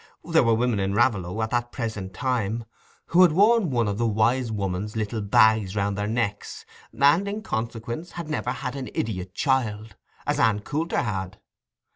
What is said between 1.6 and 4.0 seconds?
present time, who had worn one of